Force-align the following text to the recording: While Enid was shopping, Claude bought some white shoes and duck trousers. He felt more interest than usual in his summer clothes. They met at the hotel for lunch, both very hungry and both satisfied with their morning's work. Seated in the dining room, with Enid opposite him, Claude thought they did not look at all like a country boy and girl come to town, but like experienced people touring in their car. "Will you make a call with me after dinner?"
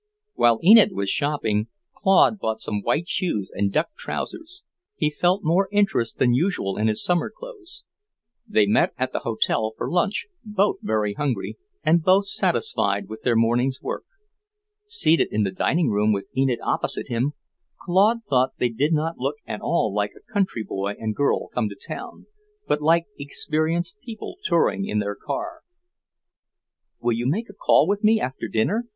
While 0.33 0.59
Enid 0.63 0.93
was 0.93 1.11
shopping, 1.11 1.67
Claude 1.95 2.39
bought 2.39 2.59
some 2.59 2.81
white 2.81 3.07
shoes 3.07 3.51
and 3.53 3.71
duck 3.71 3.89
trousers. 3.95 4.63
He 4.95 5.11
felt 5.11 5.43
more 5.43 5.69
interest 5.71 6.17
than 6.17 6.33
usual 6.33 6.75
in 6.75 6.87
his 6.87 7.03
summer 7.03 7.29
clothes. 7.29 7.83
They 8.47 8.65
met 8.65 8.95
at 8.97 9.13
the 9.13 9.19
hotel 9.19 9.73
for 9.77 9.91
lunch, 9.91 10.25
both 10.43 10.77
very 10.81 11.13
hungry 11.13 11.59
and 11.83 12.01
both 12.01 12.25
satisfied 12.25 13.09
with 13.09 13.21
their 13.21 13.35
morning's 13.35 13.79
work. 13.79 14.05
Seated 14.87 15.27
in 15.29 15.43
the 15.43 15.51
dining 15.51 15.91
room, 15.91 16.11
with 16.11 16.35
Enid 16.35 16.57
opposite 16.63 17.07
him, 17.07 17.33
Claude 17.79 18.23
thought 18.27 18.53
they 18.57 18.69
did 18.69 18.93
not 18.93 19.19
look 19.19 19.35
at 19.45 19.61
all 19.61 19.93
like 19.93 20.13
a 20.17 20.33
country 20.33 20.63
boy 20.63 20.95
and 20.97 21.13
girl 21.15 21.49
come 21.49 21.69
to 21.69 21.75
town, 21.75 22.25
but 22.67 22.81
like 22.81 23.05
experienced 23.19 23.99
people 24.03 24.37
touring 24.43 24.83
in 24.83 24.97
their 24.97 25.15
car. 25.15 25.61
"Will 26.99 27.13
you 27.13 27.27
make 27.27 27.51
a 27.51 27.53
call 27.53 27.87
with 27.87 28.03
me 28.03 28.19
after 28.19 28.47
dinner?" 28.47 28.87